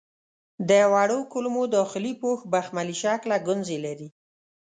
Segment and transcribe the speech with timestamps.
[0.69, 4.09] د وړو کولمو داخلي پوښ بخملي شکله ګونځې لري.